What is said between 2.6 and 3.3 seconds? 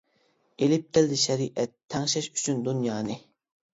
دۇنيانى.